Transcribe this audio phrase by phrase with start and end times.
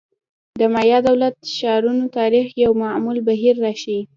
[0.59, 4.01] د مایا دولت-ښارونو تاریخ یو معمول بهیر راښيي.